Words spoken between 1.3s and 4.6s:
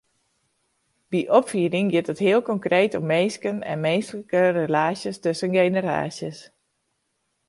opfieding giet it heel konkreet om minsken en minsklike